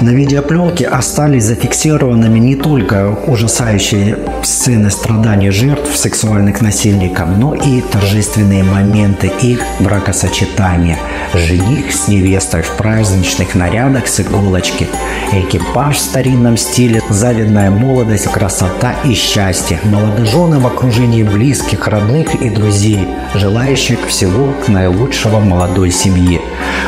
На 0.00 0.14
видеопленке 0.14 0.86
остались 0.86 1.44
зафиксированными 1.44 2.38
не 2.38 2.56
только 2.56 3.10
ужасающие 3.26 4.16
сцены 4.42 4.90
страданий 4.90 5.50
жертв 5.50 5.94
сексуальных 5.94 6.62
насильников, 6.62 7.28
но 7.36 7.54
и 7.54 7.82
торжественные 7.82 8.64
моменты 8.64 9.30
их 9.42 9.60
бракосочетания. 9.78 10.96
Жених 11.34 11.92
с 11.92 12.08
невестой 12.08 12.62
в 12.62 12.70
праздничных 12.78 13.54
нарядах 13.54 14.08
с 14.08 14.20
иголочки, 14.20 14.88
экипаж 15.32 15.96
в 15.96 16.00
старинном 16.00 16.56
стиле, 16.56 17.02
завидная 17.10 17.70
молодость, 17.70 18.24
красота 18.32 18.94
и 19.04 19.12
счастье, 19.12 19.80
молодожены 19.84 20.60
в 20.60 20.66
окружении 20.66 21.24
близких, 21.24 21.86
родных 21.86 22.36
и 22.36 22.48
друзей, 22.48 23.06
желающих 23.34 24.06
всего 24.08 24.54
наилучшего 24.66 25.40
молодой 25.40 25.90
семье. 25.90 26.40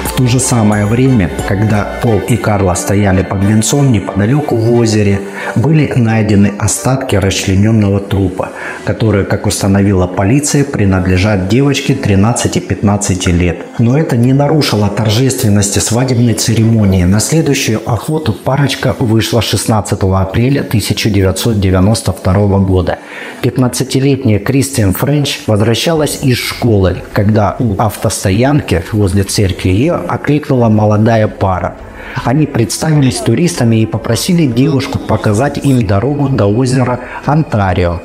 В 0.06 0.16
то 0.16 0.26
же 0.26 0.40
самое 0.40 0.86
время, 0.86 1.30
когда 1.46 1.86
Пол 2.02 2.20
и 2.28 2.36
Карла 2.36 2.74
стояли 2.74 3.01
под 3.22 3.44
венцом 3.44 3.90
неподалеку 3.90 4.56
в 4.56 4.72
озере, 4.74 5.20
были 5.56 5.92
найдены 5.96 6.52
остатки 6.58 7.16
расчлененного 7.16 8.00
трупа, 8.00 8.50
которые, 8.84 9.24
как 9.24 9.46
установила 9.46 10.06
полиция, 10.06 10.64
принадлежат 10.64 11.48
девочке 11.48 11.94
13-15 11.94 13.32
лет. 13.32 13.58
Но 13.78 13.98
это 13.98 14.16
не 14.16 14.32
нарушило 14.32 14.88
торжественности 14.88 15.80
свадебной 15.80 16.34
церемонии. 16.34 17.04
На 17.04 17.20
следующую 17.20 17.80
охоту 17.90 18.32
парочка 18.32 18.94
вышла 18.98 19.42
16 19.42 19.98
апреля 20.02 20.60
1992 20.60 22.58
года. 22.58 22.98
15-летняя 23.42 24.38
Кристиан 24.38 24.92
Френч 24.92 25.40
возвращалась 25.46 26.20
из 26.22 26.38
школы, 26.38 26.98
когда 27.12 27.56
у 27.58 27.74
автостоянки 27.78 28.84
возле 28.92 29.24
церкви 29.24 29.70
ее 29.70 29.94
окликнула 29.94 30.68
молодая 30.68 31.28
пара. 31.28 31.76
Они 32.24 32.46
представились 32.46 33.18
туристами 33.18 33.76
и 33.82 33.86
попросили 33.86 34.46
девушку 34.46 34.98
показать 34.98 35.58
им 35.58 35.86
дорогу 35.86 36.28
до 36.28 36.46
озера 36.46 37.00
Онтарио. 37.24 38.00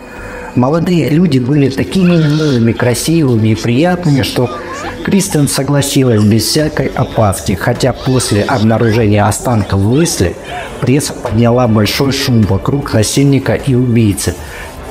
Молодые 0.56 1.10
люди 1.10 1.38
были 1.38 1.70
такими 1.70 2.16
милыми, 2.16 2.72
красивыми 2.72 3.50
и 3.50 3.56
приятными, 3.56 4.24
что 4.24 4.50
Кристен 5.06 5.48
согласилась 5.48 6.24
без 6.24 6.46
всякой 6.46 6.88
опаски, 6.88 7.54
хотя 7.54 7.94
после 7.94 8.42
обнаружения 8.42 9.24
останков 9.28 9.80
Лесли 9.96 10.36
пресса 10.82 11.14
подняла 11.14 11.68
большой 11.68 12.12
шум 12.12 12.42
вокруг 12.42 12.94
насильника 12.94 13.54
и 13.54 13.76
убийцы. 13.76 14.34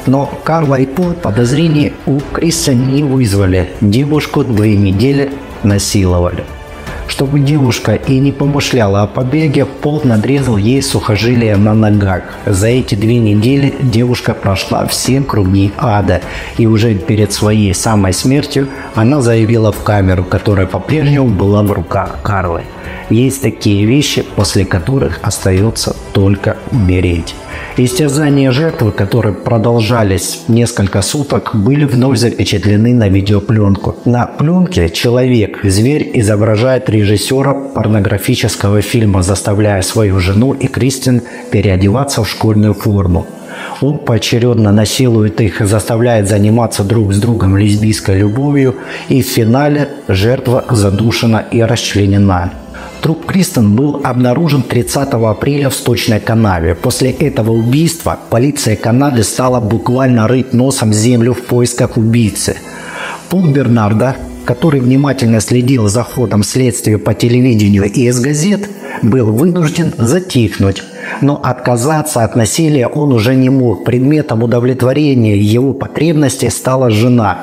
Но 0.07 0.27
Карла 0.45 0.77
и 0.77 0.87
Пол 0.87 1.15
подозрений 1.15 1.95
у 2.07 2.21
Криса 2.21 2.73
не 2.73 3.03
вызвали. 3.03 3.71
Девушку 3.81 4.45
две 4.45 4.77
недели 4.77 5.33
насиловали. 5.65 6.45
Чтобы 7.09 7.41
девушка 7.41 7.95
и 7.95 8.19
не 8.19 8.33
помышляла 8.33 9.03
о 9.03 9.07
побеге, 9.07 9.65
Пол 9.65 10.01
надрезал 10.05 10.57
ей 10.57 10.83
сухожилия 10.83 11.57
на 11.57 11.75
ногах. 11.75 12.23
За 12.45 12.67
эти 12.67 12.95
две 12.95 13.19
недели 13.19 13.75
девушка 13.81 14.35
прошла 14.35 14.87
все 14.87 15.21
круги 15.21 15.73
ада, 15.79 16.21
и 16.59 16.67
уже 16.67 16.95
перед 16.95 17.33
своей 17.33 17.75
самой 17.75 18.13
смертью 18.13 18.69
она 18.95 19.21
заявила 19.21 19.73
в 19.73 19.83
камеру, 19.83 20.25
которая 20.25 20.67
по-прежнему 20.67 21.29
была 21.29 21.63
в 21.63 21.73
руках 21.73 22.19
Карлы. 22.23 22.63
Есть 23.09 23.43
такие 23.43 23.87
вещи, 23.87 24.25
после 24.35 24.65
которых 24.65 25.21
остается 25.23 25.95
только 26.13 26.57
умереть. 26.73 27.35
Истязания 27.79 28.53
жертвы, 28.53 28.91
которые 28.91 29.35
продолжались 29.35 30.45
несколько 30.49 31.03
суток, 31.03 31.51
были 31.55 31.85
вновь 31.85 32.19
запечатлены 32.19 32.95
на 32.95 33.11
видеопленку. 33.11 33.97
На 34.07 34.25
пленке 34.25 34.89
человек, 34.89 35.59
зверь, 35.63 36.11
изображает 36.15 36.89
режиссера 36.89 37.53
порнографического 37.53 38.81
фильма, 38.81 39.23
заставляя 39.23 39.83
свою 39.83 40.21
жену 40.21 40.55
и 40.55 40.69
Кристин 40.69 41.21
переодеваться 41.51 42.25
в 42.25 42.29
школьную 42.31 42.73
форму. 42.73 43.27
Он 43.83 43.99
поочередно 43.99 44.73
насилует 44.73 45.39
их, 45.43 45.61
заставляет 45.61 46.29
заниматься 46.29 46.83
друг 46.83 47.13
с 47.13 47.21
другом 47.21 47.59
лесбийской 47.59 48.21
любовью, 48.21 48.77
и 49.11 49.21
в 49.23 49.27
финале 49.27 49.91
жертва 50.09 50.65
задушена 50.71 51.45
и 51.51 51.61
расчленена. 51.61 52.53
Труп 53.07 53.25
Кристен 53.25 53.77
был 53.77 54.01
обнаружен 54.03 54.65
30 54.65 55.11
апреля 55.13 55.71
в 55.71 55.75
сточной 55.75 56.19
канаве. 56.19 56.75
После 56.75 57.13
этого 57.13 57.53
убийства 57.53 58.19
полиция 58.31 58.75
Канады 58.75 59.23
стала 59.23 59.61
буквально 59.61 60.27
рыть 60.27 60.53
носом 60.53 60.93
землю 60.93 61.33
в 61.33 61.43
поисках 61.43 61.97
убийцы. 61.97 62.57
Пол 63.29 63.47
Бернарда, 63.47 64.17
который 64.45 64.81
внимательно 64.81 65.41
следил 65.41 65.87
за 65.87 66.03
ходом 66.03 66.43
следствия 66.43 66.99
по 66.99 67.15
телевидению 67.15 67.85
и 67.85 68.09
из 68.09 68.19
газет, 68.19 68.69
был 69.03 69.27
вынужден 69.27 69.95
затихнуть 69.97 70.83
но 71.21 71.41
отказаться 71.43 72.23
от 72.23 72.37
насилия 72.37 72.87
он 72.87 73.13
уже 73.13 73.35
не 73.35 73.49
мог. 73.49 73.85
Предметом 73.85 74.43
удовлетворения 74.43 75.37
его 75.37 75.73
потребностей 75.73 76.51
стала 76.51 76.91
жена. 76.91 77.39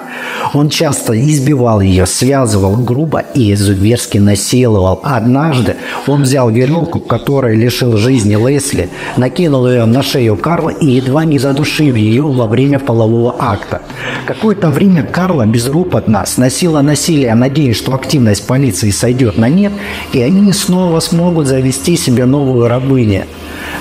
Он 0.53 0.70
часто 0.70 1.20
избивал 1.20 1.82
ее, 1.82 2.05
связывал 2.05 2.75
грубо 2.75 3.20
и 3.34 3.53
зверски 3.55 4.17
насиловал. 4.17 5.00
Однажды 5.03 5.75
он 6.08 6.24
взял 6.24 6.50
веревку, 6.50 7.00
которой 7.00 7.55
лишил 7.55 7.98
жизни 7.98 8.36
Лесли, 8.36 8.89
накинул 9.17 9.67
ее 9.67 9.86
на 9.86 10.03
шею 10.03 10.38
Карла 10.38 10.70
и 10.70 10.86
едва 10.86 11.25
не 11.25 11.39
задушил 11.39 11.96
ее 11.96 12.24
во 12.24 12.48
время 12.48 12.79
полового 12.79 13.36
акта. 13.39 13.82
Какое-то 14.25 14.70
время 14.70 15.03
Карла 15.03 15.46
безропотно 15.46 16.25
сносила 16.25 16.82
насилие, 16.82 17.34
надеясь, 17.36 17.77
что 17.77 17.93
активность 17.93 18.46
полиции 18.48 18.91
сойдет 18.91 19.38
на 19.38 19.50
нет, 19.50 19.74
и 20.12 20.22
они 20.22 20.51
снова 20.53 21.00
смогут 21.00 21.48
завести 21.48 21.96
себе 21.98 22.25
новую 22.25 22.67
рабыню 22.67 23.24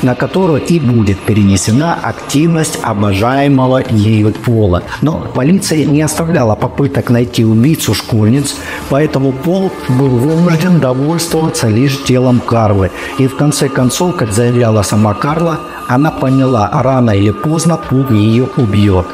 на 0.03 0.15
которую 0.15 0.63
и 0.63 0.81
будет 0.81 1.19
перенесена 1.21 1.99
активность 2.03 2.79
обожаемого 2.83 3.83
ею 3.91 4.33
пола. 4.33 4.83
Но 5.01 5.27
полиция 5.35 5.85
не 5.85 6.03
оставляла 6.03 6.55
попыток 6.55 7.11
найти 7.11 7.45
убийцу 7.45 7.95
школьниц, 7.95 8.57
поэтому 8.91 9.33
Пол 9.33 9.71
был 9.89 10.09
вынужден 10.09 10.81
довольствоваться 10.81 11.69
лишь 11.69 12.03
телом 12.05 12.41
Карлы. 12.41 12.91
И 13.19 13.27
в 13.27 13.37
конце 13.37 13.69
концов, 13.69 14.17
как 14.17 14.33
заявляла 14.33 14.83
сама 14.83 15.15
Карла, 15.15 15.61
она 15.89 16.11
поняла, 16.11 16.71
рано 16.73 17.11
или 17.11 17.31
поздно 17.31 17.77
Пол 17.77 18.09
ее 18.11 18.49
убьет. 18.57 19.07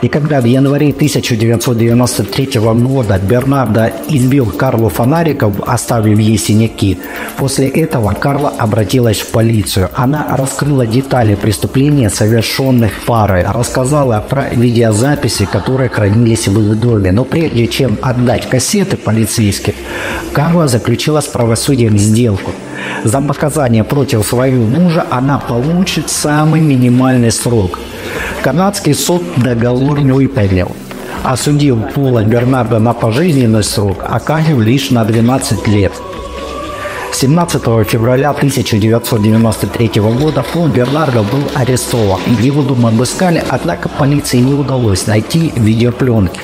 И 0.00 0.06
когда 0.06 0.40
в 0.40 0.44
январе 0.44 0.90
1993 0.90 2.60
года 2.60 3.18
Бернардо 3.18 3.92
избил 4.08 4.46
Карлу 4.46 4.90
фонариков, 4.90 5.54
оставив 5.66 6.20
ей 6.20 6.38
синяки, 6.38 6.98
после 7.36 7.66
этого 7.66 8.12
Карла 8.12 8.52
обратилась 8.58 9.18
в 9.18 9.30
полицию. 9.32 9.90
Она 9.94 10.36
раскрыла 10.36 10.86
детали 10.86 11.34
преступления, 11.34 12.10
совершенных 12.10 12.92
парой, 13.06 13.44
рассказала 13.44 14.24
про 14.28 14.50
видеозаписи, 14.50 15.46
которые 15.46 15.88
хранились 15.88 16.46
в 16.46 16.60
их 16.60 16.78
доме. 16.78 17.10
Но 17.10 17.24
прежде 17.24 17.66
чем 17.66 17.98
отдать 18.00 18.48
кассеты 18.48 18.96
полицейским, 18.96 19.74
Карла 20.32 20.68
заключила 20.68 21.20
с 21.20 21.26
правосудием 21.26 21.98
сделку. 21.98 22.52
За 23.02 23.20
показания 23.20 23.82
против 23.82 24.24
своего 24.24 24.64
мужа 24.64 25.04
она 25.10 25.40
получит 25.40 26.08
самый 26.08 26.60
минимальный 26.60 27.32
срок– 27.32 27.80
Канадский 28.42 28.94
суд 28.94 29.22
договор 29.36 30.00
не 30.00 30.12
выполнил. 30.12 30.70
Осудил 31.24 31.76
Пола 31.94 32.22
Бернарда 32.22 32.78
на 32.78 32.92
пожизненный 32.92 33.64
срок, 33.64 34.04
а 34.08 34.20
Канев 34.20 34.60
лишь 34.60 34.90
на 34.90 35.04
12 35.04 35.66
лет. 35.66 35.92
17 37.12 37.62
февраля 37.84 38.30
1993 38.30 39.90
года 40.00 40.44
Пол 40.52 40.68
Бернардо 40.68 41.22
был 41.22 41.42
арестован. 41.54 42.20
Его 42.40 42.62
дом 42.62 42.86
обыскали, 42.86 43.42
однако 43.48 43.88
полиции 43.88 44.38
не 44.38 44.54
удалось 44.54 45.06
найти 45.08 45.52
видеопленки. 45.56 46.40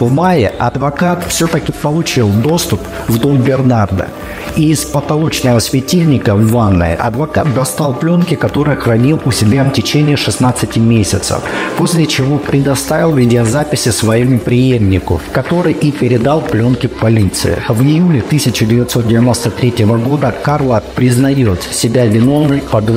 В 0.00 0.12
мае 0.12 0.48
адвокат 0.48 1.24
все-таки 1.28 1.72
получил 1.72 2.28
доступ 2.28 2.80
в 3.08 3.18
дом 3.18 3.38
Бернарда– 3.38 4.08
из 4.56 4.86
потолочного 4.86 5.58
светильника 5.58 6.34
в 6.34 6.50
ванной 6.50 6.94
адвокат 6.94 7.52
достал 7.52 7.92
пленки, 7.92 8.36
которые 8.36 8.78
хранил 8.78 9.20
у 9.26 9.30
себя 9.30 9.64
в 9.64 9.72
течение 9.72 10.16
16 10.16 10.78
месяцев, 10.78 11.42
после 11.76 12.06
чего 12.06 12.38
предоставил 12.38 13.14
видеозаписи 13.14 13.90
своему 13.90 14.38
преемнику, 14.38 15.20
который 15.32 15.74
и 15.74 15.92
передал 15.92 16.40
пленки 16.40 16.86
полиции. 16.86 17.58
В 17.68 17.82
июле 17.82 18.20
1993 18.20 19.84
года 19.84 20.34
Карла 20.42 20.82
признает 20.94 21.62
себя 21.62 22.06
виновной 22.06 22.62
под 22.62 22.88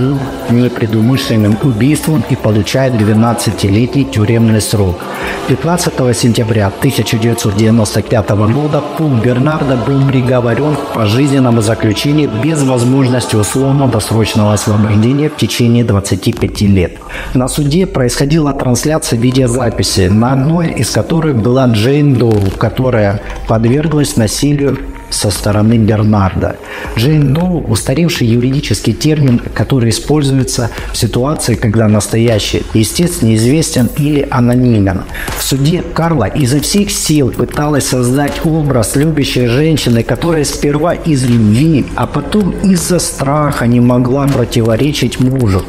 непредумышленным 0.50 1.58
убийством 1.62 2.24
и 2.30 2.38
получает 2.38 2.94
12-летний 2.94 4.06
тюремный 4.06 4.62
срок. 4.62 5.04
15 5.50 6.18
сентября 6.18 6.70
1995 6.90 8.30
года 8.30 8.82
Пул 8.98 9.10
Бернардо 9.10 9.78
был 9.78 10.08
приговорен 10.08 10.76
к 10.76 10.94
пожизненному 10.94 11.62
заключению 11.62 12.30
без 12.44 12.64
возможности 12.64 13.36
условно-досрочного 13.36 14.54
освобождения 14.54 15.30
в 15.30 15.38
течение 15.38 15.84
25 15.84 16.62
лет. 16.62 16.98
На 17.34 17.48
суде 17.48 17.86
происходила 17.86 18.54
трансляция 18.54 19.20
видеозаписи, 19.20 20.08
на 20.08 20.34
одной 20.34 20.72
из 20.72 20.90
которых 20.90 21.36
была 21.36 21.68
Джейн 21.68 22.16
Доу, 22.16 22.42
которая 22.58 23.22
подверглась 23.48 24.18
насилию 24.18 24.78
со 25.10 25.30
стороны 25.32 25.78
Бернарда. 25.78 26.58
Джейн 26.98 27.34
Доу– 27.34 27.66
устаревший 27.68 28.28
юридический 28.28 28.94
термин, 28.94 29.42
который 29.54 29.90
используется 29.90 30.70
в 30.92 30.98
ситуации, 30.98 31.56
когда 31.56 31.88
настоящий 31.88 32.64
истец 32.74 33.22
неизвестен 33.22 33.90
или 33.98 34.28
анонимен. 34.30 35.02
В 35.38 35.44
суде 35.44 35.84
Карла 35.94 36.26
изо 36.26 36.60
всех 36.60 36.92
сил 36.92 37.32
пыталась 37.32 37.88
создать 37.88 38.46
образ 38.46 38.96
любящей 38.96 39.48
женщины, 39.48 40.04
которая 40.04 40.44
сперва 40.44 40.94
из 40.94 41.26
любви, 41.26 41.86
а 41.96 42.06
потом 42.08 42.52
из-за 42.64 43.00
страха 43.00 43.68
не 43.68 43.80
могла 43.80 44.28
противоречить 44.28 45.20
мужу. 45.20 45.64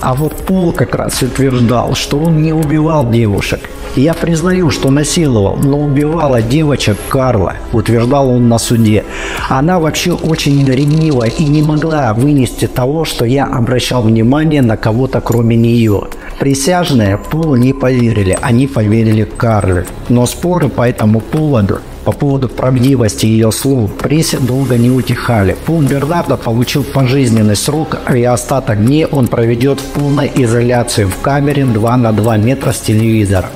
А 0.00 0.14
вот 0.14 0.34
Пол 0.46 0.72
как 0.72 0.94
раз 0.94 1.22
утверждал, 1.22 1.94
что 1.94 2.18
он 2.18 2.42
не 2.42 2.52
убивал 2.52 3.10
девушек. 3.10 3.60
Я 3.96 4.12
признаю, 4.14 4.70
что 4.70 4.90
насиловал, 4.90 5.56
но 5.56 5.78
убивала 5.78 6.42
девочек 6.42 6.96
Карла, 7.08 7.54
утверждал 7.72 8.28
он 8.28 8.48
на 8.48 8.58
суде 8.58 8.83
суде. 8.84 9.04
Она 9.48 9.78
вообще 9.78 10.12
очень 10.12 10.64
ревнива 10.64 11.24
и 11.24 11.44
не 11.44 11.62
могла 11.62 12.12
вынести 12.14 12.66
того, 12.66 13.04
что 13.04 13.24
я 13.24 13.46
обращал 13.46 14.02
внимание 14.02 14.62
на 14.62 14.76
кого-то 14.76 15.20
кроме 15.20 15.56
нее. 15.56 16.02
Присяжные 16.38 17.18
Полу 17.30 17.56
не 17.56 17.72
поверили, 17.72 18.36
они 18.42 18.66
поверили 18.66 19.24
Карле. 19.24 19.86
Но 20.08 20.26
споры 20.26 20.68
по 20.68 20.88
этому 20.88 21.20
поводу 21.20 21.80
по 22.04 22.12
поводу 22.12 22.50
правдивости 22.50 23.24
ее 23.24 23.50
слов 23.50 23.90
прессе 23.94 24.38
долго 24.38 24.76
не 24.76 24.90
утихали. 24.90 25.56
Пол 25.64 25.80
Бернардо 25.80 26.36
получил 26.36 26.84
пожизненный 26.84 27.56
срок, 27.56 27.96
и 28.14 28.22
остаток 28.24 28.84
дней 28.84 29.06
он 29.06 29.26
проведет 29.26 29.80
в 29.80 29.84
полной 29.98 30.30
изоляции 30.34 31.04
в 31.04 31.16
камере 31.22 31.64
2 31.64 31.96
на 31.96 32.12
2 32.12 32.36
метра 32.36 32.72
с 32.72 32.80
телевизором. 32.80 33.48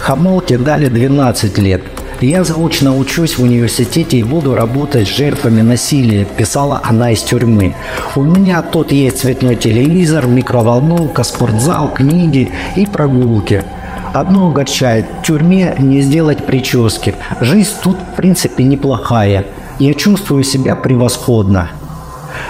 Хамолке 0.00 0.58
дали 0.58 0.88
12 0.88 1.58
лет. 1.58 1.82
«Я 2.22 2.44
заочно 2.44 2.96
учусь 2.96 3.36
в 3.36 3.42
университете 3.42 4.18
и 4.18 4.22
буду 4.22 4.54
работать 4.54 5.08
с 5.08 5.10
жертвами 5.10 5.60
насилия», 5.60 6.24
писала 6.24 6.80
она 6.84 7.10
из 7.10 7.20
тюрьмы. 7.20 7.74
«У 8.14 8.22
меня 8.22 8.62
тут 8.62 8.92
есть 8.92 9.18
цветной 9.18 9.56
телевизор, 9.56 10.28
микроволновка, 10.28 11.24
спортзал, 11.24 11.92
книги 11.92 12.52
и 12.76 12.86
прогулки». 12.86 13.64
Одно 14.12 14.50
огорчает, 14.50 15.06
в 15.20 15.26
тюрьме 15.26 15.74
не 15.80 16.00
сделать 16.00 16.46
прически. 16.46 17.16
Жизнь 17.40 17.72
тут, 17.82 17.96
в 17.96 18.14
принципе, 18.14 18.62
неплохая. 18.62 19.46
Я 19.80 19.92
чувствую 19.94 20.44
себя 20.44 20.76
превосходно. 20.76 21.70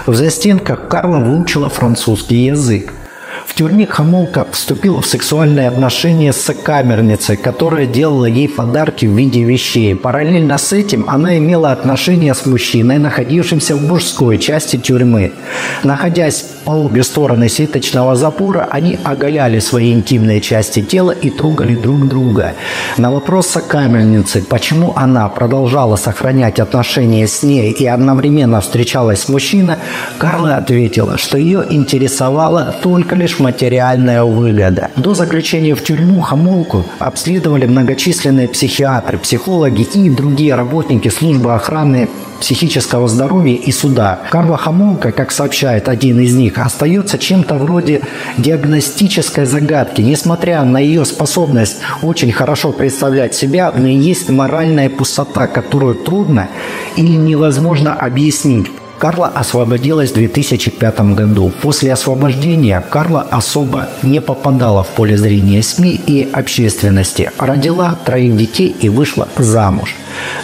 В 0.05 0.13
застенках 0.13 0.87
Карла 0.87 1.17
выучила 1.17 1.69
французский 1.69 2.45
язык. 2.45 2.93
В 3.53 3.55
тюрьме 3.55 3.85
Хамолка 3.85 4.47
вступила 4.51 4.99
в 4.99 5.05
сексуальные 5.05 5.67
отношения 5.67 6.33
с 6.33 6.41
сокамерницей, 6.41 7.37
которая 7.37 7.85
делала 7.85 8.25
ей 8.25 8.49
подарки 8.49 9.05
в 9.05 9.15
виде 9.15 9.43
вещей. 9.43 9.93
Параллельно 9.93 10.57
с 10.57 10.73
этим 10.73 11.07
она 11.07 11.37
имела 11.37 11.71
отношения 11.71 12.33
с 12.33 12.47
мужчиной, 12.47 12.97
находившимся 12.97 13.75
в 13.75 13.83
мужской 13.83 14.39
части 14.39 14.77
тюрьмы. 14.77 15.33
Находясь 15.83 16.45
обе 16.65 17.03
стороны 17.03 17.49
сеточного 17.49 18.15
запора, 18.15 18.67
они 18.71 18.97
оголяли 19.03 19.59
свои 19.59 19.93
интимные 19.93 20.41
части 20.41 20.81
тела 20.81 21.11
и 21.11 21.29
трогали 21.29 21.75
друг 21.75 22.07
друга. 22.07 22.53
На 22.97 23.11
вопрос 23.11 23.47
сокамерницы, 23.47 24.43
почему 24.43 24.93
она 24.95 25.27
продолжала 25.29 25.95
сохранять 25.95 26.59
отношения 26.59 27.27
с 27.27 27.43
ней 27.43 27.71
и 27.71 27.85
одновременно 27.85 28.61
встречалась 28.61 29.21
с 29.21 29.29
мужчиной, 29.29 29.75
Карла 30.17 30.57
ответила, 30.57 31.17
что 31.17 31.37
ее 31.37 31.65
интересовала 31.69 32.75
только 32.81 33.15
лишь 33.15 33.39
материальная 33.39 34.23
выгода. 34.23 34.89
До 34.95 35.13
заключения 35.13 35.75
в 35.75 35.83
тюрьму 35.83 36.21
Хамолку 36.21 36.85
обследовали 36.99 37.65
многочисленные 37.65 38.47
психиатры, 38.47 39.17
психологи 39.17 39.81
и 39.81 40.09
другие 40.09 40.55
работники 40.55 41.09
службы 41.09 41.53
охраны 41.53 42.09
психического 42.43 43.07
здоровья 43.07 43.55
и 43.55 43.71
суда. 43.71 44.19
Карла 44.29 44.57
Хамолка, 44.57 45.13
как 45.13 45.31
сообщает 45.31 45.87
один 45.87 46.19
из 46.19 46.35
них, 46.35 46.52
остается 46.57 47.17
чем-то 47.17 47.55
вроде 47.55 48.01
диагностической 48.37 49.45
загадки. 49.45 50.01
Несмотря 50.01 50.63
на 50.63 50.79
ее 50.79 51.05
способность 51.05 51.77
очень 52.01 52.31
хорошо 52.31 52.71
представлять 52.71 53.35
себя, 53.35 53.71
ней 53.79 53.97
есть 53.97 54.29
моральная 54.29 54.89
пустота, 54.89 55.47
которую 55.47 55.95
трудно 55.95 56.49
или 56.95 57.15
невозможно 57.15 57.93
объяснить. 57.93 58.67
Карла 59.03 59.29
освободилась 59.35 60.11
в 60.11 60.13
2005 60.13 61.13
году. 61.13 61.51
После 61.61 61.91
освобождения 61.91 62.81
Карла 62.89 63.27
особо 63.29 63.89
не 64.01 64.21
попадала 64.21 64.81
в 64.83 64.87
поле 64.87 65.17
зрения 65.17 65.61
СМИ 65.61 65.99
и 66.07 66.29
общественности. 66.31 67.29
Родила 67.37 67.97
троих 68.05 68.37
детей 68.37 68.73
и 68.79 68.87
вышла 68.87 69.27
замуж. 69.37 69.97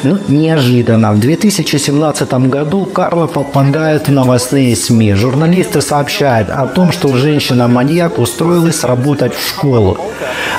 Ну, 0.04 0.18
неожиданно. 0.28 1.14
В 1.14 1.22
2017 1.22 2.34
году 2.50 2.84
Карла 2.84 3.28
попадает 3.28 4.10
в 4.10 4.12
новостные 4.12 4.76
СМИ. 4.76 5.14
Журналисты 5.14 5.80
сообщают 5.80 6.50
о 6.50 6.68
том, 6.68 6.92
что 6.92 7.16
женщина-маньяк 7.16 8.20
устроилась 8.20 8.84
работать 8.84 9.34
в 9.36 9.48
школу. 9.48 9.98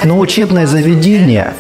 Но 0.04 0.18
учебное 0.18 0.66
заведение 0.66 1.52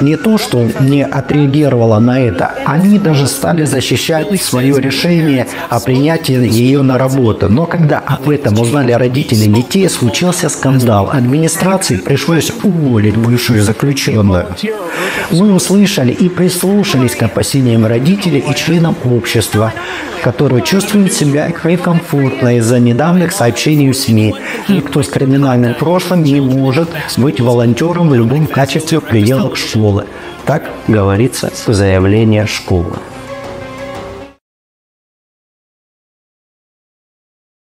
не 0.00 0.16
то, 0.16 0.38
что 0.38 0.68
не 0.80 1.04
отреагировало 1.04 1.98
на 1.98 2.20
это, 2.20 2.52
они 2.64 2.98
даже 2.98 3.26
стали 3.26 3.64
защищать 3.64 4.28
свое 4.40 4.80
решение 4.80 5.46
о 5.68 5.80
принятии 5.80 6.34
ее 6.34 6.82
на 6.82 6.98
работу. 6.98 7.48
Но 7.48 7.66
когда 7.66 7.98
об 7.98 8.28
этом 8.28 8.58
узнали 8.60 8.92
родители 8.92 9.46
детей, 9.46 9.88
случился 9.88 10.48
скандал. 10.48 11.10
Администрации 11.12 11.96
пришлось 11.96 12.52
уволить 12.62 13.16
бывшую 13.16 13.62
заключенную. 13.62 14.46
Мы 15.30 15.52
услышали 15.52 16.12
и 16.12 16.28
прислушались 16.28 17.14
к 17.14 17.22
опасениям 17.22 17.86
родителей 17.86 18.44
и 18.48 18.54
членам 18.54 18.96
общества, 19.04 19.72
которые 20.28 20.62
чувствуют 20.62 21.14
себя 21.14 21.50
некомфортно 21.64 22.58
из-за 22.58 22.78
недавних 22.78 23.32
сообщений 23.32 23.90
в 23.90 23.96
СМИ. 23.96 24.34
Никто 24.68 25.02
с 25.02 25.08
криминальным 25.08 25.72
прошлым 25.72 26.22
не 26.22 26.38
может 26.38 26.90
быть 27.16 27.40
волонтером 27.40 28.10
в 28.10 28.14
любом 28.14 28.46
качестве 28.46 29.00
в 29.00 29.04
пределах 29.04 29.56
школы. 29.56 30.04
Так 30.44 30.64
говорится 30.86 31.50
в 31.66 31.72
заявлении 31.72 32.44
школы. 32.44 32.98